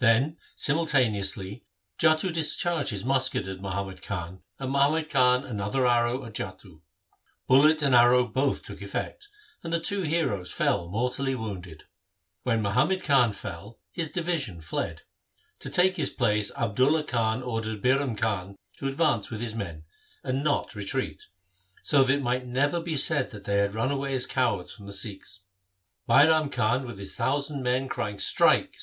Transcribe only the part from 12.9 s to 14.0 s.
Khan fell,